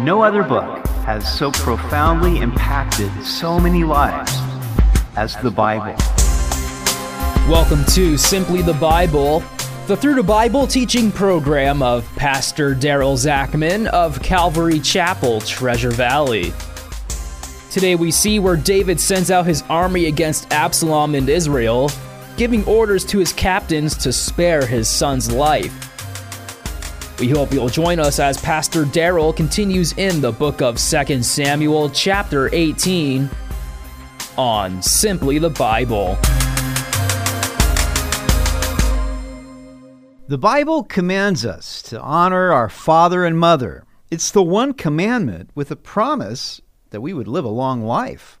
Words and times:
No 0.00 0.22
other 0.22 0.44
book 0.44 0.86
has 1.06 1.26
so 1.36 1.50
profoundly 1.50 2.38
impacted 2.38 3.10
so 3.24 3.58
many 3.58 3.82
lives 3.82 4.32
as 5.16 5.34
the 5.38 5.50
Bible. 5.50 5.96
Welcome 7.50 7.84
to 7.94 8.16
Simply 8.16 8.62
the 8.62 8.74
Bible, 8.74 9.40
the 9.88 9.96
Through 9.96 10.14
the 10.14 10.22
Bible 10.22 10.68
teaching 10.68 11.10
program 11.10 11.82
of 11.82 12.08
Pastor 12.14 12.76
Daryl 12.76 13.16
Zachman 13.16 13.88
of 13.88 14.22
Calvary 14.22 14.78
Chapel, 14.78 15.40
Treasure 15.40 15.90
Valley. 15.90 16.52
Today 17.72 17.96
we 17.96 18.12
see 18.12 18.38
where 18.38 18.54
David 18.54 19.00
sends 19.00 19.32
out 19.32 19.46
his 19.46 19.62
army 19.62 20.06
against 20.06 20.52
Absalom 20.52 21.16
and 21.16 21.28
Israel, 21.28 21.90
giving 22.36 22.64
orders 22.66 23.04
to 23.06 23.18
his 23.18 23.32
captains 23.32 23.96
to 23.96 24.12
spare 24.12 24.64
his 24.64 24.88
son's 24.88 25.32
life. 25.32 25.87
We 27.18 27.28
hope 27.28 27.52
you'll 27.52 27.68
join 27.68 27.98
us 27.98 28.20
as 28.20 28.40
Pastor 28.40 28.84
Daryl 28.84 29.34
continues 29.34 29.92
in 29.94 30.20
the 30.20 30.30
book 30.30 30.62
of 30.62 30.78
2 30.78 31.20
Samuel, 31.24 31.90
chapter 31.90 32.48
18, 32.54 33.28
on 34.36 34.80
Simply 34.80 35.40
the 35.40 35.50
Bible. 35.50 36.16
The 40.28 40.38
Bible 40.38 40.84
commands 40.84 41.44
us 41.44 41.82
to 41.82 42.00
honor 42.00 42.52
our 42.52 42.68
father 42.68 43.24
and 43.24 43.36
mother. 43.36 43.84
It's 44.12 44.30
the 44.30 44.44
one 44.44 44.72
commandment 44.72 45.50
with 45.56 45.72
a 45.72 45.76
promise 45.76 46.60
that 46.90 47.00
we 47.00 47.12
would 47.12 47.26
live 47.26 47.44
a 47.44 47.48
long 47.48 47.82
life. 47.82 48.38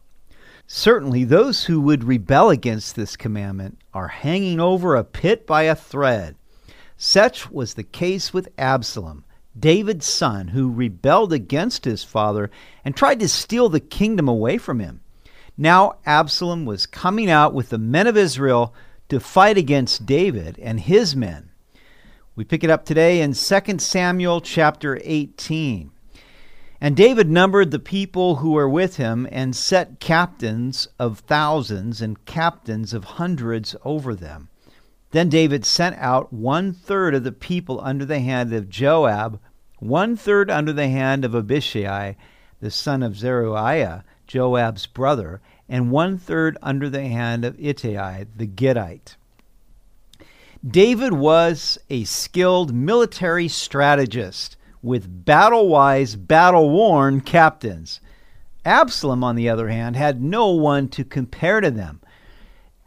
Certainly, 0.68 1.24
those 1.24 1.64
who 1.64 1.80
would 1.80 2.04
rebel 2.04 2.50
against 2.50 2.94
this 2.94 3.16
commandment 3.16 3.78
are 3.92 4.06
hanging 4.06 4.60
over 4.60 4.94
a 4.94 5.02
pit 5.02 5.48
by 5.48 5.62
a 5.62 5.74
thread. 5.74 6.36
Such 7.00 7.48
was 7.48 7.74
the 7.74 7.84
case 7.84 8.34
with 8.34 8.48
Absalom, 8.58 9.22
David's 9.56 10.06
son, 10.06 10.48
who 10.48 10.68
rebelled 10.68 11.32
against 11.32 11.84
his 11.84 12.02
father 12.02 12.50
and 12.84 12.96
tried 12.96 13.20
to 13.20 13.28
steal 13.28 13.68
the 13.68 13.78
kingdom 13.78 14.26
away 14.26 14.58
from 14.58 14.80
him. 14.80 15.00
Now 15.56 15.94
Absalom 16.04 16.66
was 16.66 16.86
coming 16.86 17.30
out 17.30 17.54
with 17.54 17.68
the 17.68 17.78
men 17.78 18.08
of 18.08 18.16
Israel 18.16 18.74
to 19.10 19.20
fight 19.20 19.56
against 19.56 20.06
David 20.06 20.58
and 20.58 20.80
his 20.80 21.14
men. 21.14 21.50
We 22.34 22.42
pick 22.42 22.64
it 22.64 22.70
up 22.70 22.84
today 22.84 23.20
in 23.20 23.32
2 23.32 23.78
Samuel 23.78 24.40
chapter 24.40 25.00
18. 25.04 25.92
And 26.80 26.96
David 26.96 27.30
numbered 27.30 27.70
the 27.70 27.78
people 27.78 28.36
who 28.36 28.52
were 28.52 28.68
with 28.68 28.96
him 28.96 29.28
and 29.30 29.54
set 29.54 30.00
captains 30.00 30.88
of 30.98 31.20
thousands 31.20 32.02
and 32.02 32.24
captains 32.24 32.92
of 32.92 33.04
hundreds 33.04 33.76
over 33.84 34.16
them. 34.16 34.48
Then 35.10 35.28
David 35.28 35.64
sent 35.64 35.96
out 35.96 36.32
one 36.32 36.72
third 36.72 37.14
of 37.14 37.24
the 37.24 37.32
people 37.32 37.80
under 37.82 38.04
the 38.04 38.20
hand 38.20 38.52
of 38.52 38.68
Joab, 38.68 39.40
one 39.78 40.16
third 40.16 40.50
under 40.50 40.72
the 40.72 40.88
hand 40.88 41.24
of 41.24 41.34
Abishai, 41.34 42.14
the 42.60 42.70
son 42.70 43.02
of 43.02 43.16
Zeruiah, 43.16 44.04
Joab's 44.26 44.86
brother, 44.86 45.40
and 45.68 45.90
one 45.90 46.18
third 46.18 46.58
under 46.62 46.90
the 46.90 47.06
hand 47.06 47.44
of 47.44 47.58
Ittai, 47.58 48.24
the 48.36 48.46
Gittite. 48.46 49.16
David 50.66 51.12
was 51.12 51.78
a 51.88 52.04
skilled 52.04 52.74
military 52.74 53.48
strategist 53.48 54.56
with 54.82 55.24
battle 55.24 55.68
wise, 55.68 56.16
battle 56.16 56.70
worn 56.70 57.20
captains. 57.20 58.00
Absalom, 58.64 59.22
on 59.22 59.36
the 59.36 59.48
other 59.48 59.68
hand, 59.68 59.96
had 59.96 60.20
no 60.20 60.50
one 60.50 60.88
to 60.88 61.04
compare 61.04 61.60
to 61.60 61.70
them. 61.70 62.00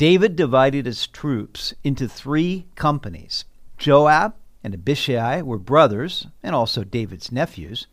David 0.02 0.36
divided 0.36 0.88
his 0.88 1.06
troops 1.06 1.76
into 1.84 2.08
three 2.08 2.66
companies. 2.74 3.46
Joab 3.78 4.34
and 4.64 4.74
Abishai 4.74 5.44
were 5.44 5.60
brothers 5.60 6.26
and 6.42 6.56
also 6.56 6.84
David's 6.84 7.32
nephews. 7.32 7.86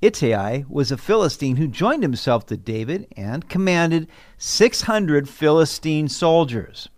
Ittai 0.00 0.62
was 0.68 0.92
a 0.92 0.96
Philistine 0.96 1.56
who 1.56 1.66
joined 1.66 2.04
himself 2.04 2.46
to 2.46 2.56
David 2.56 3.08
and 3.16 3.48
commanded 3.48 4.06
600 4.38 5.28
Philistine 5.28 6.06
soldiers. 6.06 6.88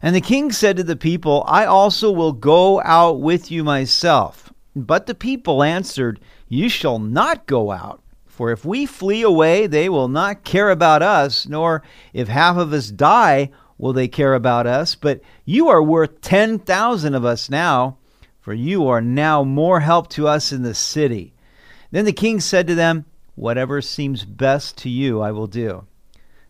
And 0.00 0.14
the 0.14 0.20
king 0.20 0.52
said 0.52 0.76
to 0.76 0.84
the 0.84 0.94
people, 0.94 1.42
I 1.48 1.64
also 1.64 2.12
will 2.12 2.34
go 2.34 2.80
out 2.82 3.18
with 3.18 3.50
you 3.50 3.64
myself. 3.64 4.52
But 4.76 5.06
the 5.06 5.16
people 5.16 5.64
answered, 5.64 6.20
You 6.48 6.68
shall 6.68 7.00
not 7.00 7.46
go 7.46 7.72
out, 7.72 8.01
for 8.32 8.50
if 8.50 8.64
we 8.64 8.86
flee 8.86 9.20
away, 9.20 9.66
they 9.66 9.90
will 9.90 10.08
not 10.08 10.42
care 10.42 10.70
about 10.70 11.02
us, 11.02 11.46
nor 11.46 11.82
if 12.14 12.28
half 12.28 12.56
of 12.56 12.72
us 12.72 12.88
die, 12.88 13.50
will 13.76 13.92
they 13.92 14.08
care 14.08 14.32
about 14.32 14.66
us. 14.66 14.94
But 14.94 15.20
you 15.44 15.68
are 15.68 15.82
worth 15.82 16.22
10,000 16.22 17.14
of 17.14 17.26
us 17.26 17.50
now, 17.50 17.98
for 18.40 18.54
you 18.54 18.88
are 18.88 19.02
now 19.02 19.44
more 19.44 19.80
help 19.80 20.08
to 20.10 20.26
us 20.26 20.50
in 20.50 20.62
the 20.62 20.72
city. 20.72 21.34
Then 21.90 22.06
the 22.06 22.12
king 22.12 22.40
said 22.40 22.66
to 22.68 22.74
them, 22.74 23.04
Whatever 23.34 23.82
seems 23.82 24.24
best 24.24 24.78
to 24.78 24.88
you, 24.88 25.20
I 25.20 25.30
will 25.30 25.46
do. 25.46 25.86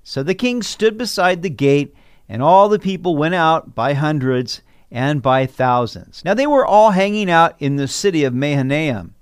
So 0.05 0.23
the 0.23 0.37
king 0.37 0.63
stood 0.63 0.97
beside 0.97 1.43
the 1.43 1.51
gate, 1.51 1.97
and 2.29 2.45
all 2.45 2.69
the 2.69 2.79
people 2.79 3.17
went 3.17 3.35
out 3.35 3.75
by 3.75 3.95
hundreds 3.95 4.63
and 4.89 5.21
by 5.21 5.47
thousands. 5.47 6.25
Now 6.25 6.35
they 6.35 6.47
were 6.47 6.65
all 6.65 6.93
hanging 6.93 7.29
out 7.29 7.57
in 7.59 7.75
the 7.75 7.89
city 7.89 8.23
of 8.23 8.35
Mahanaim. 8.35 9.17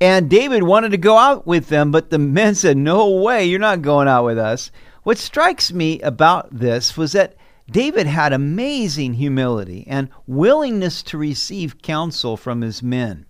And 0.00 0.28
David 0.28 0.62
wanted 0.62 0.90
to 0.90 0.98
go 0.98 1.16
out 1.16 1.46
with 1.46 1.68
them, 1.68 1.90
but 1.90 2.10
the 2.10 2.18
men 2.18 2.54
said, 2.56 2.76
No 2.76 3.08
way, 3.08 3.44
you're 3.44 3.58
not 3.58 3.82
going 3.82 4.08
out 4.08 4.24
with 4.24 4.38
us. 4.38 4.70
What 5.04 5.18
strikes 5.18 5.72
me 5.72 6.00
about 6.00 6.48
this 6.50 6.96
was 6.96 7.12
that 7.12 7.36
David 7.70 8.06
had 8.06 8.32
amazing 8.32 9.14
humility 9.14 9.84
and 9.88 10.08
willingness 10.26 11.02
to 11.04 11.18
receive 11.18 11.82
counsel 11.82 12.36
from 12.36 12.60
his 12.60 12.82
men. 12.82 13.26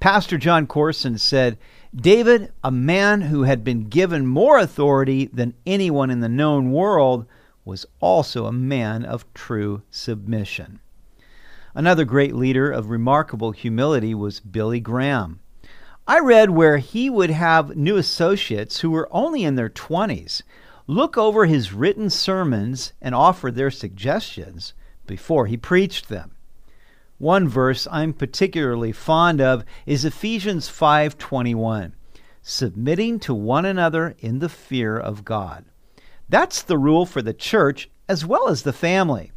Pastor 0.00 0.38
Jon 0.38 0.66
Courson 0.66 1.18
said, 1.18 1.58
David, 1.94 2.52
a 2.64 2.70
man 2.70 3.22
who 3.22 3.42
had 3.42 3.62
been 3.62 3.88
given 3.88 4.26
more 4.26 4.58
authority 4.58 5.26
than 5.26 5.54
anyone 5.66 6.10
in 6.10 6.20
the 6.20 6.28
known 6.28 6.70
world, 6.70 7.26
was 7.64 7.84
also 8.00 8.46
a 8.46 8.52
man 8.52 9.04
of 9.04 9.32
true 9.34 9.82
submission. 9.90 10.80
Another 11.74 12.04
great 12.04 12.34
leader 12.34 12.70
of 12.70 12.90
remarkable 12.90 13.50
humility 13.50 14.14
was 14.14 14.40
Billy 14.40 14.80
Graham. 14.80 15.39
I 16.10 16.18
read 16.18 16.50
where 16.50 16.78
he 16.78 17.08
would 17.08 17.30
have 17.30 17.76
new 17.76 17.96
associates 17.96 18.80
who 18.80 18.90
were 18.90 19.08
only 19.12 19.44
in 19.44 19.54
their 19.54 19.68
20s 19.68 20.42
look 20.88 21.16
over 21.16 21.46
his 21.46 21.72
written 21.72 22.10
sermons 22.10 22.92
and 23.00 23.14
offer 23.14 23.52
their 23.52 23.70
suggestions 23.70 24.74
before 25.06 25.46
he 25.46 25.56
preached 25.56 26.08
them. 26.08 26.32
One 27.18 27.46
verse 27.46 27.86
I'm 27.92 28.12
particularly 28.12 28.90
fond 28.90 29.40
of 29.40 29.64
is 29.86 30.04
Ephesians 30.04 30.68
5:21, 30.68 31.92
submitting 32.42 33.20
to 33.20 33.32
one 33.32 33.64
another 33.64 34.16
in 34.18 34.40
the 34.40 34.48
fear 34.48 34.98
of 34.98 35.24
God. 35.24 35.64
That's 36.28 36.60
the 36.60 36.76
rule 36.76 37.06
for 37.06 37.22
the 37.22 37.34
church 37.34 37.88
as 38.08 38.26
well 38.26 38.48
as 38.48 38.64
the 38.64 38.72
family. 38.72 39.30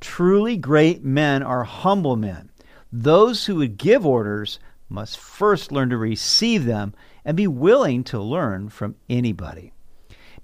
Truly 0.00 0.56
great 0.56 1.04
men 1.04 1.42
are 1.42 1.64
humble 1.64 2.16
men, 2.16 2.48
those 2.90 3.44
who 3.44 3.56
would 3.56 3.76
give 3.76 4.06
orders 4.06 4.58
must 4.88 5.18
first 5.18 5.72
learn 5.72 5.90
to 5.90 5.96
receive 5.96 6.64
them 6.64 6.94
and 7.24 7.36
be 7.36 7.46
willing 7.46 8.04
to 8.04 8.20
learn 8.20 8.68
from 8.68 8.96
anybody. 9.08 9.72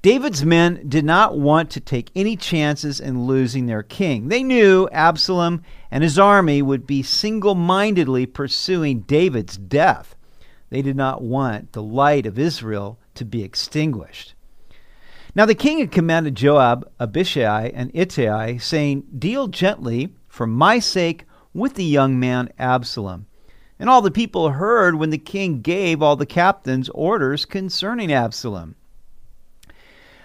David's 0.03 0.45
men 0.45 0.85
did 0.87 1.05
not 1.05 1.39
want 1.39 1.71
to 1.71 1.81
take 1.81 2.11
any 2.15 2.37
chances 2.37 3.01
in 3.01 3.25
losing 3.25 3.65
their 3.65 3.83
king. 3.83 4.29
They 4.29 4.43
knew 4.43 4.87
Absalom 4.93 5.63
and 5.91 6.05
his 6.05 6.19
army 6.19 6.61
would 6.61 6.87
be 6.87 7.03
single 7.03 7.55
mindedly 7.55 8.27
pursuing 8.27 9.01
David's 9.01 9.57
death. 9.57 10.15
They 10.69 10.83
did 10.83 10.95
not 10.95 11.23
want 11.23 11.73
the 11.73 11.83
light 11.83 12.27
of 12.27 12.39
Israel 12.39 12.99
to 13.15 13.25
be 13.25 13.43
extinguished. 13.43 14.35
Now 15.35 15.47
the 15.47 15.55
king 15.55 15.79
had 15.79 15.91
commanded 15.91 16.35
Joab, 16.35 16.87
Abishai, 17.01 17.73
and 17.75 17.91
Ittai, 17.95 18.59
saying, 18.59 19.05
Deal 19.19 19.49
gently, 19.49 20.15
for 20.29 20.47
my 20.47 20.81
sake, 20.81 21.25
with 21.55 21.75
the 21.75 21.85
young 21.85 22.21
man 22.21 22.51
Absalom. 22.59 23.27
And 23.79 23.91
all 23.91 24.03
the 24.03 24.11
people 24.11 24.51
heard 24.51 24.95
when 24.95 25.11
the 25.11 25.19
king 25.19 25.61
gave 25.61 26.01
all 26.01 26.17
the 26.17 26.27
captains 26.27 26.89
orders 26.91 27.45
concerning 27.45 28.13
Absalom. 28.13 28.77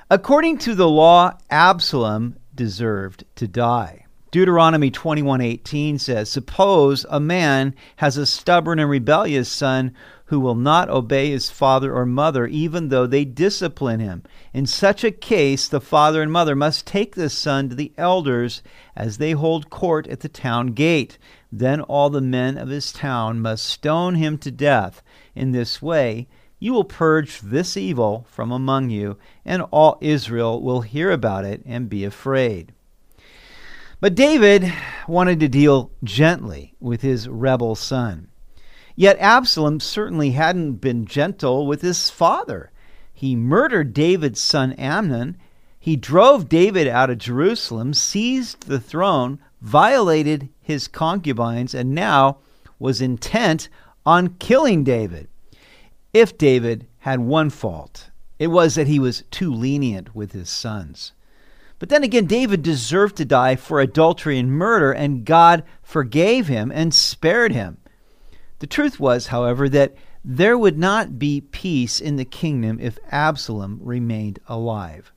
According 0.09 0.57
to 0.59 0.75
the 0.75 0.89
law, 0.89 1.37
Absalom 1.49 2.35
deserved 2.55 3.23
to 3.35 3.47
die. 3.47 4.05
Deuteronomy 4.31 4.91
21:18 4.91 5.97
says, 5.97 6.29
"Suppose 6.29 7.05
a 7.09 7.19
man 7.19 7.73
has 7.95 8.17
a 8.17 8.27
stubborn 8.27 8.77
and 8.77 8.89
rebellious 8.89 9.49
son 9.49 9.91
who 10.29 10.39
will 10.39 10.55
not 10.55 10.89
obey 10.89 11.31
his 11.31 11.49
father 11.49 11.91
or 11.91 12.05
mother 12.05 12.45
even 12.45 12.89
though 12.89 13.07
they 13.07 13.25
discipline 13.25 13.99
him. 13.99 14.21
In 14.53 14.67
such 14.67 15.03
a 15.03 15.09
case, 15.09 15.67
the 15.67 15.81
father 15.81 16.21
and 16.21 16.31
mother 16.31 16.55
must 16.55 16.85
take 16.85 17.15
the 17.15 17.31
son 17.31 17.67
to 17.69 17.75
the 17.75 17.91
elders 17.97 18.61
as 18.95 19.17
they 19.17 19.31
hold 19.31 19.71
court 19.71 20.05
at 20.05 20.19
the 20.19 20.29
town 20.29 20.67
gate. 20.67 21.17
Then 21.51 21.81
all 21.81 22.11
the 22.11 22.21
men 22.21 22.59
of 22.59 22.69
his 22.69 22.91
town 22.91 23.39
must 23.39 23.65
stone 23.65 24.15
him 24.15 24.37
to 24.39 24.51
death. 24.51 25.01
In 25.33 25.51
this 25.51 25.81
way, 25.81 26.27
you 26.59 26.73
will 26.73 26.83
purge 26.83 27.41
this 27.41 27.75
evil 27.75 28.27
from 28.29 28.51
among 28.51 28.91
you, 28.91 29.17
and 29.43 29.63
all 29.71 29.97
Israel 29.99 30.61
will 30.61 30.81
hear 30.81 31.09
about 31.09 31.43
it 31.43 31.63
and 31.65 31.89
be 31.89 32.05
afraid. 32.05 32.71
But 33.99 34.13
David 34.13 34.71
wanted 35.07 35.39
to 35.39 35.47
deal 35.47 35.89
gently 36.03 36.75
with 36.79 37.01
his 37.01 37.27
rebel 37.27 37.73
son. 37.73 38.27
Yet 38.99 39.15
Absalom 39.21 39.79
certainly 39.79 40.31
hadn't 40.31 40.81
been 40.81 41.05
gentle 41.05 41.65
with 41.65 41.81
his 41.81 42.09
father. 42.09 42.69
He 43.13 43.33
murdered 43.33 43.93
David's 43.93 44.41
son 44.41 44.73
Amnon. 44.73 45.37
He 45.79 45.95
drove 45.95 46.49
David 46.49 46.85
out 46.85 47.09
of 47.09 47.17
Jerusalem, 47.17 47.93
seized 47.93 48.67
the 48.67 48.77
throne, 48.77 49.39
violated 49.61 50.49
his 50.59 50.89
concubines, 50.89 51.73
and 51.73 51.95
now 51.95 52.39
was 52.77 52.99
intent 52.99 53.69
on 54.05 54.35
killing 54.37 54.83
David. 54.83 55.29
If 56.13 56.37
David 56.37 56.85
had 56.97 57.21
one 57.21 57.49
fault, 57.51 58.09
it 58.37 58.47
was 58.47 58.75
that 58.75 58.87
he 58.87 58.99
was 58.99 59.23
too 59.31 59.53
lenient 59.53 60.13
with 60.13 60.33
his 60.33 60.49
sons. 60.49 61.13
But 61.79 61.87
then 61.87 62.03
again, 62.03 62.25
David 62.25 62.63
deserved 62.63 63.15
to 63.15 63.23
die 63.23 63.55
for 63.55 63.79
adultery 63.79 64.37
and 64.37 64.51
murder, 64.51 64.91
and 64.91 65.23
God 65.23 65.63
forgave 65.81 66.47
him 66.49 66.69
and 66.69 66.93
spared 66.93 67.53
him. 67.53 67.77
The 68.59 68.67
truth 68.67 68.99
was, 68.99 69.27
however, 69.27 69.69
that 69.69 69.95
there 70.23 70.57
would 70.57 70.77
not 70.77 71.17
be 71.17 71.41
peace 71.41 71.99
in 71.99 72.17
the 72.17 72.25
kingdom 72.25 72.77
if 72.81 72.99
Absalom 73.09 73.79
remained 73.81 74.39
alive. 74.47 75.11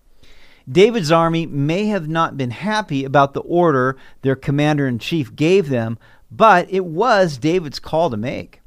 David's 0.71 1.11
army 1.11 1.44
may 1.44 1.87
have 1.87 2.09
not 2.09 2.37
been 2.37 2.53
happy 2.53 3.05
about 3.05 3.35
the 3.35 3.41
order 3.41 3.97
their 4.23 4.37
commander 4.37 4.87
in 4.87 5.00
chief 5.00 5.35
gave 5.35 5.69
them, 5.69 5.99
but 6.31 6.67
it 6.71 6.85
was 6.85 7.37
David's 7.37 7.81
call 7.81 8.11
to 8.11 8.17
make. 8.17 8.61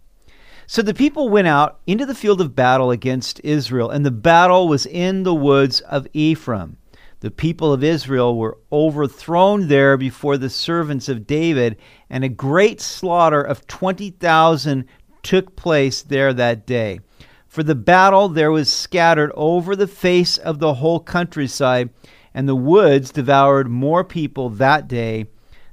So 0.67 0.81
the 0.81 0.93
people 0.93 1.29
went 1.29 1.47
out 1.47 1.79
into 1.87 2.05
the 2.05 2.15
field 2.15 2.41
of 2.41 2.55
battle 2.55 2.91
against 2.91 3.39
Israel, 3.43 3.89
and 3.89 4.05
the 4.05 4.11
battle 4.11 4.67
was 4.67 4.85
in 4.85 5.23
the 5.23 5.33
woods 5.33 5.79
of 5.81 6.07
Ephraim. 6.11 6.77
The 7.25 7.31
people 7.31 7.73
of 7.73 7.83
Israel 7.83 8.37
were 8.37 8.59
overthrown 8.71 9.67
there 9.67 9.97
before 9.97 10.37
the 10.37 10.47
servants 10.47 11.09
of 11.09 11.25
David, 11.25 11.75
and 12.07 12.23
a 12.23 12.29
great 12.29 12.79
slaughter 12.79 13.41
of 13.41 13.65
20,000 13.65 14.85
took 15.23 15.55
place 15.55 16.03
there 16.03 16.33
that 16.33 16.67
day. 16.67 16.99
For 17.47 17.63
the 17.63 17.73
battle 17.73 18.29
there 18.29 18.51
was 18.51 18.71
scattered 18.71 19.31
over 19.33 19.75
the 19.75 19.87
face 19.87 20.37
of 20.37 20.59
the 20.59 20.75
whole 20.75 20.99
countryside, 20.99 21.89
and 22.31 22.47
the 22.47 22.53
woods 22.53 23.09
devoured 23.09 23.71
more 23.71 24.03
people 24.03 24.51
that 24.51 24.87
day 24.87 25.25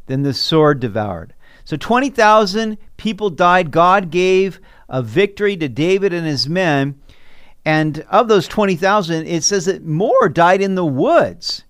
than 0.06 0.22
the 0.22 0.32
sword 0.32 0.80
devoured. 0.80 1.34
So 1.64 1.76
20,000 1.76 2.78
people 2.96 3.28
died. 3.28 3.70
God 3.70 4.10
gave 4.10 4.58
a 4.88 5.02
victory 5.02 5.58
to 5.58 5.68
David 5.68 6.14
and 6.14 6.26
his 6.26 6.48
men. 6.48 6.98
And 7.64 8.04
of 8.10 8.28
those 8.28 8.48
20,000, 8.48 9.26
it 9.26 9.44
says 9.44 9.66
that 9.66 9.84
more 9.84 10.28
died 10.28 10.60
in 10.60 10.74
the 10.74 10.84
woods, 10.84 11.64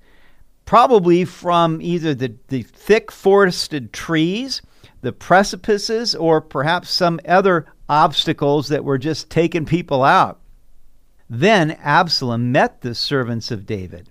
probably 0.64 1.24
from 1.24 1.82
either 1.82 2.14
the, 2.14 2.34
the 2.48 2.62
thick 2.62 3.12
forested 3.12 3.92
trees, 3.92 4.62
the 5.02 5.12
precipices, 5.12 6.14
or 6.14 6.40
perhaps 6.40 6.90
some 6.90 7.20
other 7.26 7.66
obstacles 7.88 8.68
that 8.68 8.84
were 8.84 8.98
just 8.98 9.28
taking 9.28 9.66
people 9.66 10.02
out. 10.02 10.40
Then 11.28 11.72
Absalom 11.72 12.52
met 12.52 12.80
the 12.80 12.94
servants 12.94 13.50
of 13.50 13.66
David. 13.66 14.08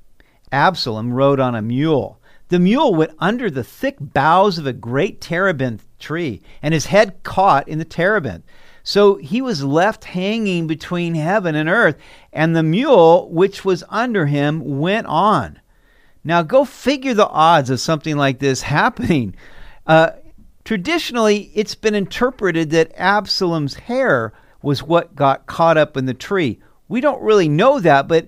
Absalom 0.52 1.14
rode 1.14 1.40
on 1.40 1.56
a 1.56 1.62
mule. 1.62 2.20
The 2.50 2.60
mule 2.60 2.94
went 2.94 3.14
under 3.20 3.50
the 3.50 3.64
thick 3.64 3.96
boughs 4.00 4.58
of 4.58 4.68
a 4.68 4.74
great 4.74 5.22
terebinth 5.22 5.86
tree, 6.00 6.42
and 6.62 6.74
his 6.74 6.88
head 6.88 7.24
caught 7.24 7.68
in 7.68 7.80
the 7.80 7.86
terebinth. 7.86 8.44
So 8.84 9.16
he 9.16 9.42
was 9.42 9.64
left 9.64 10.06
hanging 10.06 10.68
between 10.68 11.16
heaven 11.16 11.56
and 11.56 11.70
earth, 11.70 11.98
and 12.34 12.56
the 12.56 12.64
mule 12.64 13.30
which 13.30 13.64
was 13.64 13.84
under 13.90 14.26
him 14.26 14.80
went 14.80 15.08
on. 15.08 15.60
Now, 16.24 16.44
go 16.44 16.66
figure 16.66 17.14
the 17.14 17.28
odds 17.28 17.70
of 17.70 17.80
something 17.80 18.16
like 18.16 18.40
this 18.40 18.62
happening. 18.62 19.36
Uh, 19.88 20.12
traditionally, 20.64 21.52
it's 21.56 21.76
been 21.76 21.96
interpreted 21.96 22.70
that 22.72 22.94
Absalom's 22.96 23.76
hair 23.76 24.34
was 24.62 24.84
what 24.84 25.16
got 25.16 25.48
caught 25.48 25.78
up 25.78 25.98
in 25.98 26.06
the 26.06 26.14
tree. 26.14 26.60
We 26.88 27.02
don't 27.02 27.24
really 27.24 27.50
know 27.50 27.80
that, 27.80 28.08
but 28.08 28.28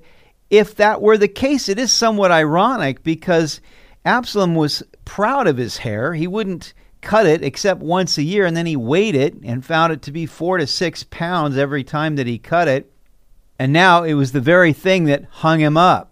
if 0.49 0.75
that 0.75 1.01
were 1.01 1.17
the 1.17 1.27
case, 1.27 1.69
it 1.69 1.77
is 1.77 1.91
somewhat 1.91 2.31
ironic 2.31 3.03
because 3.03 3.61
Absalom 4.05 4.55
was 4.55 4.83
proud 5.05 5.47
of 5.47 5.57
his 5.57 5.77
hair. 5.77 6.13
He 6.13 6.27
wouldn't 6.27 6.73
cut 7.03 7.27
it 7.27 7.43
except 7.43 7.81
once 7.81 8.17
a 8.17 8.23
year, 8.23 8.45
and 8.45 8.57
then 8.57 8.65
he 8.65 8.75
weighed 8.75 9.15
it 9.15 9.35
and 9.43 9.63
found 9.63 9.93
it 9.93 10.01
to 10.03 10.11
be 10.11 10.25
four 10.25 10.57
to 10.57 10.65
six 10.65 11.03
pounds 11.03 11.57
every 11.57 11.83
time 11.83 12.15
that 12.15 12.25
he 12.25 12.39
cut 12.39 12.67
it. 12.67 12.91
And 13.59 13.71
now 13.71 14.03
it 14.03 14.15
was 14.15 14.31
the 14.31 14.41
very 14.41 14.73
thing 14.73 15.05
that 15.05 15.25
hung 15.25 15.59
him 15.59 15.77
up. 15.77 16.11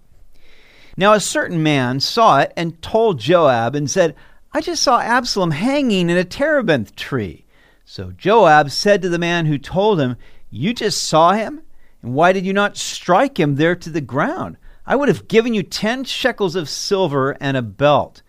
Now 0.95 1.13
a 1.13 1.19
certain 1.19 1.63
man 1.63 1.99
saw 1.99 2.39
it 2.39 2.53
and 2.55 2.81
told 2.81 3.19
Joab 3.19 3.73
and 3.73 3.89
said, 3.89 4.15
I 4.53 4.61
just 4.61 4.83
saw 4.83 4.99
Absalom 4.99 5.51
hanging 5.51 6.09
in 6.09 6.17
a 6.17 6.23
terebinth 6.23 6.95
tree. 6.95 7.45
So 7.85 8.11
Joab 8.11 8.69
said 8.69 9.01
to 9.01 9.09
the 9.09 9.17
man 9.17 9.45
who 9.45 9.57
told 9.57 9.99
him, 9.99 10.17
You 10.49 10.73
just 10.73 11.01
saw 11.01 11.31
him? 11.31 11.61
And 12.01 12.13
why 12.13 12.33
did 12.33 12.45
you 12.45 12.53
not 12.53 12.77
strike 12.77 13.39
him 13.39 13.55
there 13.55 13.75
to 13.75 13.89
the 13.89 14.01
ground? 14.01 14.57
I 14.85 14.95
would 14.95 15.07
have 15.07 15.27
given 15.27 15.53
you 15.53 15.63
ten 15.63 16.03
shekels 16.03 16.55
of 16.55 16.67
silver 16.67 17.37
and 17.39 17.55
a 17.55 17.61
belt. 17.61 18.21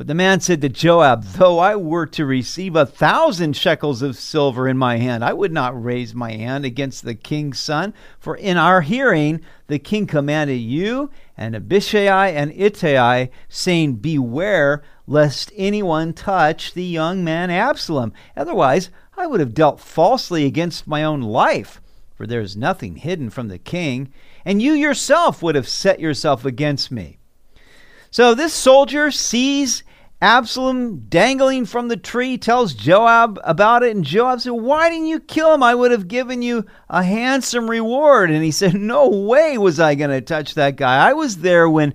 But 0.00 0.06
the 0.06 0.14
man 0.14 0.40
said 0.40 0.62
to 0.62 0.70
Joab, 0.70 1.24
Though 1.24 1.58
I 1.58 1.76
were 1.76 2.06
to 2.06 2.24
receive 2.24 2.74
a 2.74 2.86
thousand 2.86 3.54
shekels 3.54 4.00
of 4.00 4.16
silver 4.16 4.66
in 4.66 4.78
my 4.78 4.96
hand, 4.96 5.22
I 5.22 5.34
would 5.34 5.52
not 5.52 5.84
raise 5.84 6.14
my 6.14 6.32
hand 6.32 6.64
against 6.64 7.04
the 7.04 7.14
king's 7.14 7.60
son. 7.60 7.92
For 8.18 8.34
in 8.34 8.56
our 8.56 8.80
hearing 8.80 9.42
the 9.66 9.78
king 9.78 10.06
commanded 10.06 10.54
you 10.54 11.10
and 11.36 11.54
Abishai 11.54 12.28
and 12.28 12.50
Ittai, 12.52 13.26
saying, 13.50 13.96
Beware 13.96 14.82
lest 15.06 15.52
anyone 15.54 16.14
touch 16.14 16.72
the 16.72 16.82
young 16.82 17.22
man 17.22 17.50
Absalom. 17.50 18.14
Otherwise, 18.34 18.88
I 19.18 19.26
would 19.26 19.40
have 19.40 19.52
dealt 19.52 19.80
falsely 19.80 20.46
against 20.46 20.86
my 20.88 21.04
own 21.04 21.20
life. 21.20 21.78
For 22.14 22.26
there 22.26 22.40
is 22.40 22.56
nothing 22.56 22.96
hidden 22.96 23.28
from 23.28 23.48
the 23.48 23.58
king, 23.58 24.14
and 24.46 24.62
you 24.62 24.72
yourself 24.72 25.42
would 25.42 25.56
have 25.56 25.68
set 25.68 26.00
yourself 26.00 26.46
against 26.46 26.90
me. 26.90 27.18
So 28.10 28.34
this 28.34 28.54
soldier 28.54 29.10
sees 29.10 29.84
Absalom 30.22 31.06
dangling 31.08 31.64
from 31.64 31.88
the 31.88 31.96
tree 31.96 32.36
tells 32.36 32.74
Joab 32.74 33.40
about 33.42 33.82
it, 33.82 33.96
and 33.96 34.04
Joab 34.04 34.42
said, 34.42 34.50
Why 34.50 34.90
didn't 34.90 35.06
you 35.06 35.18
kill 35.18 35.54
him? 35.54 35.62
I 35.62 35.74
would 35.74 35.92
have 35.92 36.08
given 36.08 36.42
you 36.42 36.66
a 36.90 37.02
handsome 37.02 37.70
reward. 37.70 38.30
And 38.30 38.44
he 38.44 38.50
said, 38.50 38.74
No 38.74 39.08
way 39.08 39.56
was 39.56 39.80
I 39.80 39.94
going 39.94 40.10
to 40.10 40.20
touch 40.20 40.54
that 40.54 40.76
guy. 40.76 41.08
I 41.08 41.14
was 41.14 41.38
there 41.38 41.70
when 41.70 41.94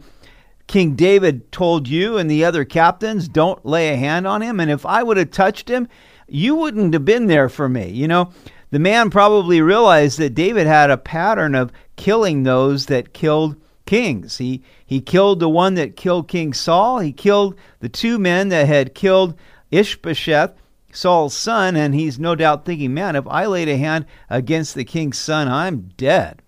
King 0.65 0.95
David 0.95 1.51
told 1.51 1.87
you 1.87 2.17
and 2.17 2.29
the 2.29 2.45
other 2.45 2.65
captains, 2.65 3.27
Don't 3.27 3.63
lay 3.63 3.93
a 3.93 3.97
hand 3.97 4.25
on 4.25 4.41
him. 4.41 4.59
And 4.59 4.71
if 4.71 4.87
I 4.87 5.03
would 5.03 5.17
have 5.17 5.29
touched 5.29 5.69
him, 5.69 5.87
you 6.27 6.55
wouldn't 6.55 6.93
have 6.93 7.05
been 7.05 7.27
there 7.27 7.47
for 7.47 7.69
me. 7.69 7.91
You 7.91 8.07
know, 8.07 8.31
the 8.71 8.79
man 8.79 9.11
probably 9.11 9.61
realized 9.61 10.17
that 10.17 10.33
David 10.33 10.65
had 10.65 10.89
a 10.89 10.97
pattern 10.97 11.53
of 11.53 11.71
killing 11.95 12.41
those 12.41 12.87
that 12.87 13.13
killed 13.13 13.55
kings. 13.85 14.37
He 14.37 14.63
he 14.85 15.01
killed 15.01 15.39
the 15.39 15.49
one 15.49 15.75
that 15.75 15.95
killed 15.95 16.27
King 16.27 16.53
Saul. 16.53 16.99
He 16.99 17.11
killed 17.11 17.55
the 17.79 17.89
two 17.89 18.19
men 18.19 18.49
that 18.49 18.67
had 18.67 18.95
killed 18.95 19.35
Ishbosheth, 19.71 20.53
Saul's 20.91 21.35
son, 21.35 21.75
and 21.75 21.93
he's 21.93 22.19
no 22.19 22.35
doubt 22.35 22.65
thinking, 22.65 22.93
man, 22.93 23.15
if 23.15 23.27
I 23.27 23.45
laid 23.45 23.67
a 23.67 23.77
hand 23.77 24.05
against 24.29 24.75
the 24.75 24.85
king's 24.85 25.17
son, 25.17 25.47
I'm 25.47 25.91
dead. 25.97 26.41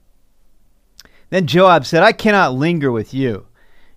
Then 1.30 1.48
Joab 1.48 1.86
said, 1.86 2.04
I 2.04 2.14
cannot 2.14 2.54
linger 2.54 2.92
with 2.92 3.14
you. 3.14 3.48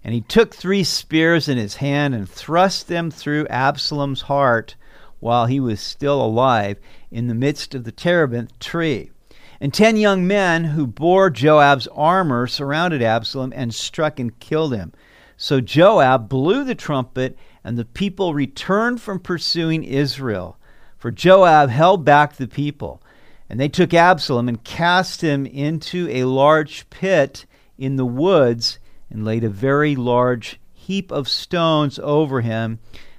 And 0.03 0.15
he 0.15 0.23
took 0.23 0.55
three 0.55 0.83
spears 0.83 1.49
in 1.49 1.59
his 1.59 1.77
hand 1.77 2.15
and 2.15 2.29
thrust 2.29 2.89
them 2.89 3.11
through 3.11 3.47
Absalom's 3.49 4.23
heart 4.23 4.75
while 5.21 5.47
he 5.47 5.61
was 5.61 5.81
still 5.81 6.25
alive 6.25 6.79
in 7.11 7.29
the 7.29 7.35
midst 7.35 7.75
of 7.75 7.85
the 7.85 7.93
terebinth 7.93 8.59
tree. 8.59 9.11
And 9.61 9.75
ten 9.75 9.97
young 9.97 10.27
men 10.27 10.65
who 10.65 10.87
bore 10.87 11.29
Joab's 11.29 11.87
armor 11.89 12.47
surrounded 12.47 13.03
Absalom 13.03 13.53
and 13.55 13.75
struck 13.75 14.19
and 14.19 14.39
killed 14.41 14.75
him. 14.75 14.93
So 15.37 15.61
Joab 15.61 16.29
blew 16.29 16.65
the 16.65 16.75
trumpet, 16.75 17.37
and 17.63 17.77
the 17.77 17.85
people 17.85 18.33
returned 18.33 19.03
from 19.03 19.21
pursuing 19.21 19.85
Israel. 19.85 20.59
For 20.97 21.11
Joab 21.11 21.69
held 21.71 22.05
back 22.05 22.37
the 22.37 22.49
people. 22.49 23.03
And 23.51 23.59
they 23.59 23.69
took 23.69 23.93
Absalom 23.93 24.49
and 24.49 24.63
cast 24.65 25.21
him 25.23 25.45
into 25.45 26.09
a 26.09 26.25
large 26.25 26.89
pit 26.89 27.45
in 27.77 27.97
the 27.97 28.07
woods 28.07 28.79
and 29.11 29.25
laid 29.25 29.45
a 29.45 29.49
very 29.49 29.97
large 29.97 30.61
heap 30.73 31.11
of 31.11 31.29
stones 31.29 31.99
over 31.99 32.41
him. 32.43 32.79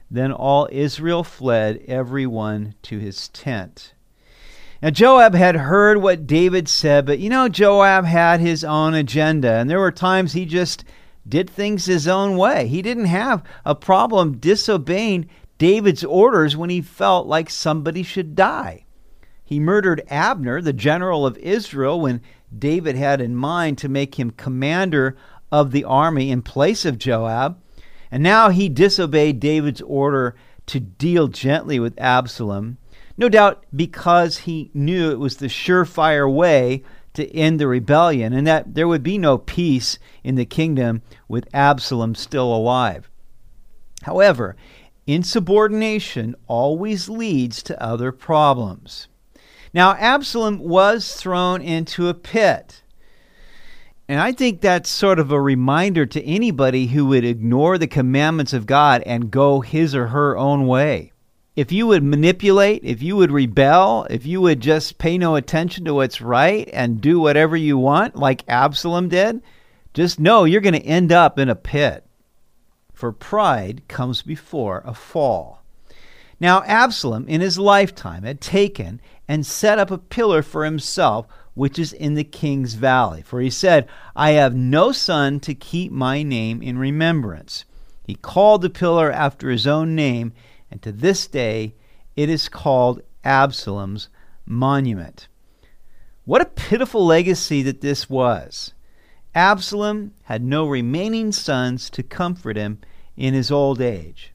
Then 0.10 0.32
all 0.32 0.70
Israel 0.72 1.24
fled, 1.24 1.84
every 1.88 2.26
one 2.26 2.76
to 2.84 2.98
his 2.98 3.28
tent. 3.30 3.94
Now, 4.82 4.90
Joab 4.90 5.36
had 5.36 5.56
heard 5.56 6.00
what 6.00 6.26
David 6.26 6.68
said, 6.68 7.06
but 7.06 7.20
you 7.20 7.30
know, 7.30 7.48
Joab 7.48 8.06
had 8.06 8.40
his 8.40 8.64
own 8.64 8.96
agenda, 8.96 9.54
and 9.54 9.70
there 9.70 9.80
were 9.80 9.92
times 9.92 10.34
he 10.34 10.46
just 10.46 10.84
did 11.28 11.50
things 11.50 11.86
his 11.86 12.08
own 12.08 12.36
way. 12.36 12.68
He 12.68 12.82
didn't 12.82 13.06
have 13.06 13.44
a 13.64 13.76
problem 13.76 14.38
disobeying 14.38 15.30
David's 15.60 16.04
orders 16.04 16.58
when 16.58 16.72
he 16.72 16.82
felt 16.82 17.28
like 17.28 17.52
somebody 17.52 18.02
should 18.02 18.36
die. 18.36 18.86
He 19.44 19.60
murdered 19.60 20.02
Abner, 20.10 20.62
the 20.62 20.74
general 20.74 21.28
of 21.28 21.38
Israel, 21.38 22.02
when 22.02 22.22
David 22.58 22.96
had 22.96 23.22
in 23.22 23.36
mind 23.36 23.78
to 23.80 23.90
make 23.90 24.16
him 24.16 24.32
commander 24.32 25.16
of 25.52 25.72
the 25.72 25.84
army 25.84 26.32
in 26.32 26.42
place 26.42 26.86
of 26.86 26.98
Joab. 26.98 27.62
And 28.10 28.24
now 28.24 28.50
he 28.50 28.68
disobeyed 28.68 29.40
David's 29.40 29.82
order 29.82 30.36
to 30.66 30.80
deal 30.80 31.28
gently 31.28 31.80
with 31.80 32.00
Absalom. 32.00 32.78
No 33.18 33.30
doubt 33.30 33.66
because 33.76 34.40
he 34.40 34.72
knew 34.74 35.12
it 35.12 35.20
was 35.20 35.38
the 35.38 35.48
surefire 35.48 36.32
way 36.32 36.84
to 37.14 37.30
end 37.36 37.60
the 37.60 37.68
rebellion 37.68 38.34
and 38.34 38.48
that 38.48 38.74
there 38.74 38.88
would 38.88 39.04
be 39.04 39.18
no 39.18 39.38
peace 39.38 40.00
in 40.24 40.36
the 40.36 40.46
kingdom 40.46 41.02
with 41.28 41.48
Absalom 41.54 42.16
still 42.16 42.54
alive. 42.54 43.10
However, 44.04 44.56
insubordination 45.06 46.36
always 46.48 47.10
leads 47.10 47.62
to 47.64 47.84
other 47.84 48.12
problems. 48.12 49.08
Now, 49.74 49.96
Absalom 49.96 50.60
was 50.60 51.16
thrown 51.16 51.62
into 51.62 52.08
a 52.08 52.14
pit. 52.14 52.84
And 54.08 54.20
I 54.20 54.34
think 54.34 54.60
that's 54.60 54.90
sort 54.90 55.20
of 55.20 55.32
a 55.32 55.40
reminder 55.40 56.06
to 56.06 56.26
anybody 56.26 56.88
who 56.88 57.06
would 57.06 57.24
ignore 57.24 57.78
the 57.78 57.88
commandments 57.88 58.52
of 58.52 58.66
God 58.66 59.04
and 59.06 59.32
go 59.32 59.62
his 59.62 59.96
or 59.96 60.08
her 60.08 60.38
own 60.38 60.68
way. 60.68 61.11
If 61.62 61.72
you 61.72 61.86
would 61.86 62.04
manipulate, 62.04 62.84
if 62.84 63.04
you 63.04 63.16
would 63.18 63.30
rebel, 63.30 64.08
if 64.10 64.26
you 64.26 64.42
would 64.42 64.62
just 64.62 64.98
pay 64.98 65.20
no 65.20 65.36
attention 65.36 65.86
to 65.86 65.94
what's 65.94 66.20
right 66.20 66.68
and 66.74 67.00
do 67.00 67.20
whatever 67.20 67.56
you 67.56 67.78
want, 67.78 68.16
like 68.16 68.44
Absalom 68.48 69.10
did, 69.10 69.44
just 69.94 70.20
know 70.20 70.44
you're 70.44 70.60
going 70.60 70.74
to 70.74 70.80
end 70.84 71.12
up 71.12 71.38
in 71.38 71.50
a 71.50 71.56
pit. 71.56 72.04
For 72.94 73.12
pride 73.12 73.84
comes 73.88 74.24
before 74.24 74.82
a 74.88 74.96
fall. 74.96 75.64
Now, 76.40 76.64
Absalom, 76.64 77.28
in 77.28 77.42
his 77.42 77.60
lifetime, 77.60 78.24
had 78.24 78.42
taken 78.42 79.00
and 79.28 79.46
set 79.46 79.78
up 79.78 79.92
a 79.92 80.00
pillar 80.00 80.42
for 80.42 80.66
himself, 80.66 81.28
which 81.54 81.78
is 81.78 81.94
in 81.94 82.16
the 82.16 82.24
king's 82.24 82.74
valley. 82.74 83.22
For 83.22 83.40
he 83.40 83.52
said, 83.52 83.88
I 84.16 84.32
have 84.32 84.56
no 84.56 84.92
son 84.92 85.40
to 85.42 85.54
keep 85.54 85.92
my 85.92 86.24
name 86.24 86.64
in 86.64 86.80
remembrance. 86.80 87.66
He 88.08 88.16
called 88.16 88.64
the 88.64 88.72
pillar 88.72 89.12
after 89.12 89.52
his 89.52 89.68
own 89.68 89.94
name, 89.94 90.34
and 90.72 90.82
to 90.82 90.92
this 90.92 91.28
day 91.28 91.76
it 92.16 92.30
is 92.30 92.50
called 92.50 93.02
Absalom's 93.24 94.10
monument. 94.46 95.28
What 96.26 96.42
a 96.42 96.46
pitiful 96.46 97.06
legacy 97.06 97.62
that 97.64 97.82
this 97.82 98.10
was. 98.10 98.74
Absalom 99.36 100.14
had 100.24 100.44
no 100.44 100.68
remaining 100.68 101.32
sons 101.32 101.90
to 101.92 102.04
comfort 102.04 102.58
him 102.58 102.80
in 103.16 103.34
his 103.34 103.52
old 103.52 103.82
age. 103.82 104.34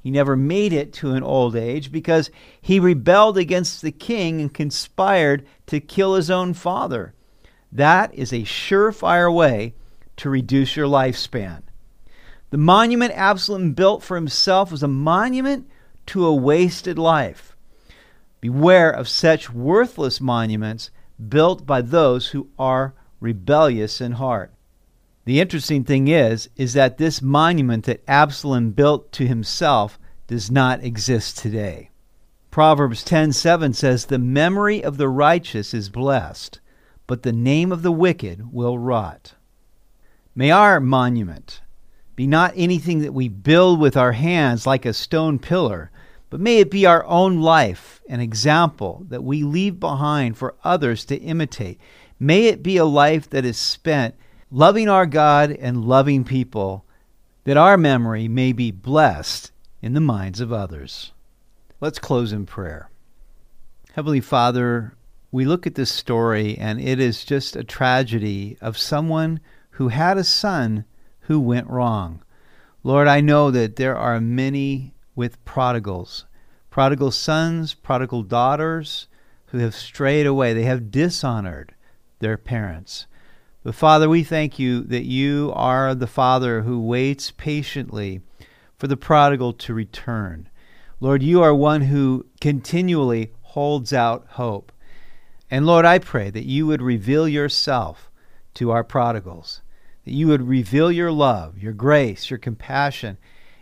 He 0.00 0.10
never 0.10 0.36
made 0.36 0.72
it 0.72 0.92
to 0.94 1.12
an 1.12 1.22
old 1.22 1.56
age 1.56 1.90
because 1.90 2.30
he 2.60 2.78
rebelled 2.78 3.38
against 3.38 3.80
the 3.80 3.92
king 3.92 4.40
and 4.40 4.52
conspired 4.52 5.46
to 5.66 5.80
kill 5.80 6.14
his 6.14 6.30
own 6.30 6.52
father. 6.52 7.14
That 7.72 8.14
is 8.14 8.32
a 8.32 8.42
surefire 8.42 9.32
way 9.32 9.74
to 10.16 10.28
reduce 10.28 10.76
your 10.76 10.86
lifespan. 10.86 11.62
The 12.50 12.58
monument 12.58 13.14
Absalom 13.14 13.72
built 13.72 14.02
for 14.02 14.14
himself 14.14 14.70
was 14.70 14.82
a 14.82 14.88
monument 14.88 15.68
to 16.06 16.26
a 16.26 16.34
wasted 16.34 16.98
life. 16.98 17.56
Beware 18.40 18.90
of 18.90 19.08
such 19.08 19.52
worthless 19.52 20.20
monuments 20.20 20.90
built 21.28 21.64
by 21.64 21.80
those 21.80 22.28
who 22.28 22.48
are 22.58 22.94
rebellious 23.20 24.00
in 24.00 24.12
heart. 24.12 24.52
The 25.24 25.40
interesting 25.40 25.84
thing 25.84 26.08
is 26.08 26.50
is 26.56 26.74
that 26.74 26.98
this 26.98 27.22
monument 27.22 27.84
that 27.84 28.04
Absalom 28.06 28.72
built 28.72 29.10
to 29.12 29.26
himself 29.26 29.98
does 30.26 30.50
not 30.50 30.84
exist 30.84 31.38
today. 31.38 31.90
Proverbs 32.50 33.02
10:7 33.02 33.72
says 33.72 34.04
the 34.04 34.18
memory 34.18 34.84
of 34.84 34.98
the 34.98 35.08
righteous 35.08 35.72
is 35.72 35.88
blessed, 35.88 36.60
but 37.06 37.22
the 37.22 37.32
name 37.32 37.72
of 37.72 37.82
the 37.82 37.92
wicked 37.92 38.52
will 38.52 38.78
rot. 38.78 39.34
May 40.34 40.50
our 40.50 40.80
monument 40.80 41.62
be 42.16 42.26
not 42.26 42.52
anything 42.56 43.00
that 43.00 43.14
we 43.14 43.28
build 43.28 43.80
with 43.80 43.96
our 43.96 44.12
hands 44.12 44.66
like 44.66 44.86
a 44.86 44.92
stone 44.92 45.38
pillar, 45.38 45.90
but 46.30 46.40
may 46.40 46.58
it 46.58 46.70
be 46.70 46.86
our 46.86 47.04
own 47.04 47.40
life, 47.40 48.00
an 48.08 48.20
example 48.20 49.04
that 49.08 49.24
we 49.24 49.42
leave 49.42 49.80
behind 49.80 50.36
for 50.36 50.54
others 50.64 51.04
to 51.06 51.16
imitate. 51.16 51.80
May 52.18 52.46
it 52.46 52.62
be 52.62 52.76
a 52.76 52.84
life 52.84 53.28
that 53.30 53.44
is 53.44 53.58
spent 53.58 54.14
loving 54.50 54.88
our 54.88 55.06
God 55.06 55.50
and 55.50 55.84
loving 55.84 56.24
people, 56.24 56.84
that 57.44 57.56
our 57.56 57.76
memory 57.76 58.28
may 58.28 58.52
be 58.52 58.70
blessed 58.70 59.50
in 59.82 59.94
the 59.94 60.00
minds 60.00 60.40
of 60.40 60.52
others. 60.52 61.12
Let's 61.80 61.98
close 61.98 62.32
in 62.32 62.46
prayer. 62.46 62.88
Heavenly 63.92 64.20
Father, 64.20 64.94
we 65.30 65.44
look 65.44 65.66
at 65.66 65.74
this 65.74 65.90
story 65.90 66.56
and 66.56 66.80
it 66.80 67.00
is 67.00 67.24
just 67.24 67.56
a 67.56 67.64
tragedy 67.64 68.56
of 68.60 68.78
someone 68.78 69.40
who 69.70 69.88
had 69.88 70.16
a 70.16 70.24
son 70.24 70.84
who 71.26 71.40
went 71.40 71.68
wrong. 71.68 72.22
Lord, 72.82 73.08
I 73.08 73.20
know 73.20 73.50
that 73.50 73.76
there 73.76 73.96
are 73.96 74.20
many 74.20 74.94
with 75.14 75.42
prodigals, 75.44 76.26
prodigal 76.70 77.10
sons, 77.10 77.74
prodigal 77.74 78.22
daughters 78.22 79.06
who 79.46 79.58
have 79.58 79.74
strayed 79.74 80.26
away. 80.26 80.52
They 80.52 80.64
have 80.64 80.90
dishonored 80.90 81.74
their 82.18 82.36
parents. 82.36 83.06
But 83.62 83.74
Father, 83.74 84.08
we 84.08 84.22
thank 84.22 84.58
you 84.58 84.82
that 84.82 85.04
you 85.04 85.52
are 85.54 85.94
the 85.94 86.06
Father 86.06 86.62
who 86.62 86.80
waits 86.80 87.30
patiently 87.30 88.20
for 88.76 88.86
the 88.86 88.96
prodigal 88.96 89.54
to 89.54 89.72
return. 89.72 90.48
Lord, 91.00 91.22
you 91.22 91.42
are 91.42 91.54
one 91.54 91.82
who 91.82 92.26
continually 92.40 93.32
holds 93.40 93.92
out 93.92 94.26
hope. 94.30 94.72
And 95.50 95.64
Lord, 95.64 95.84
I 95.84 95.98
pray 95.98 96.30
that 96.30 96.44
you 96.44 96.66
would 96.66 96.82
reveal 96.82 97.26
yourself 97.28 98.10
to 98.54 98.70
our 98.70 98.84
prodigals, 98.84 99.62
that 100.04 100.12
you 100.12 100.28
would 100.28 100.48
reveal 100.48 100.92
your 100.92 101.12
love, 101.12 101.58
your 101.58 101.72
grace, 101.72 102.30
your 102.30 102.38
compassion, 102.38 103.18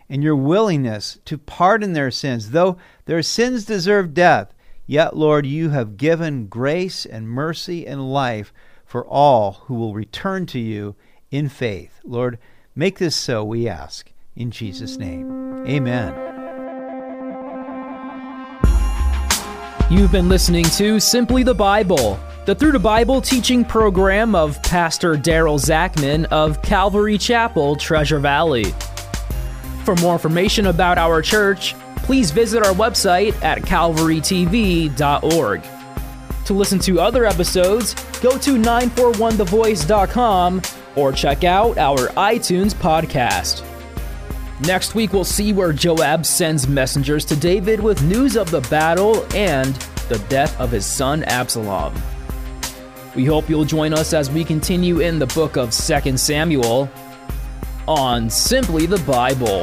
and 0.09 0.23
your 0.23 0.35
willingness 0.35 1.19
to 1.25 1.37
pardon 1.37 1.93
their 1.93 2.11
sins. 2.11 2.51
Though 2.51 2.77
their 3.05 3.21
sins 3.21 3.65
deserve 3.65 4.13
death, 4.13 4.53
yet, 4.85 5.15
Lord, 5.15 5.45
you 5.45 5.69
have 5.69 5.97
given 5.97 6.47
grace 6.47 7.05
and 7.05 7.29
mercy 7.29 7.87
and 7.87 8.11
life 8.11 8.53
for 8.85 9.05
all 9.07 9.63
who 9.65 9.75
will 9.75 9.93
return 9.93 10.45
to 10.47 10.59
you 10.59 10.95
in 11.31 11.49
faith. 11.49 11.99
Lord, 12.03 12.37
make 12.75 12.99
this 12.99 13.15
so, 13.15 13.43
we 13.43 13.67
ask. 13.67 14.11
In 14.35 14.51
Jesus' 14.51 14.97
name, 14.97 15.65
amen. 15.67 16.13
You've 19.89 20.11
been 20.11 20.27
listening 20.27 20.65
to 20.65 20.99
Simply 20.99 21.43
the 21.43 21.53
Bible, 21.53 22.19
the 22.45 22.53
Through 22.53 22.73
the 22.73 22.79
Bible 22.79 23.21
teaching 23.21 23.63
program 23.63 24.35
of 24.35 24.61
Pastor 24.63 25.15
Daryl 25.15 25.57
Zachman 25.57 26.25
of 26.25 26.61
Calvary 26.61 27.17
Chapel, 27.17 27.77
Treasure 27.77 28.19
Valley. 28.19 28.65
For 29.85 29.95
more 29.97 30.13
information 30.13 30.67
about 30.67 30.97
our 30.97 31.21
church, 31.21 31.75
please 31.97 32.31
visit 32.31 32.65
our 32.65 32.73
website 32.73 33.41
at 33.43 33.61
calvarytv.org. 33.61 35.63
To 36.45 36.53
listen 36.53 36.79
to 36.79 36.99
other 36.99 37.25
episodes, 37.25 37.93
go 38.19 38.37
to 38.37 38.57
941thevoice.com 38.57 40.61
or 40.97 41.13
check 41.13 41.45
out 41.45 41.77
our 41.77 42.09
iTunes 42.09 42.73
podcast. 42.73 43.63
Next 44.67 44.95
week, 44.95 45.13
we'll 45.13 45.23
see 45.23 45.53
where 45.53 45.71
Joab 45.71 46.25
sends 46.25 46.67
messengers 46.67 47.23
to 47.25 47.37
David 47.37 47.79
with 47.79 48.03
news 48.03 48.35
of 48.35 48.51
the 48.51 48.59
battle 48.61 49.25
and 49.33 49.73
the 50.09 50.21
death 50.27 50.59
of 50.59 50.71
his 50.71 50.85
son 50.85 51.23
Absalom. 51.23 51.93
We 53.15 53.25
hope 53.25 53.47
you'll 53.47 53.65
join 53.65 53.93
us 53.93 54.13
as 54.13 54.31
we 54.31 54.43
continue 54.43 54.99
in 54.99 55.19
the 55.19 55.27
book 55.27 55.55
of 55.55 55.69
2 55.71 56.17
Samuel 56.17 56.89
on 57.87 58.29
Simply 58.29 58.87
the 58.87 58.97
Bible. 58.99 59.61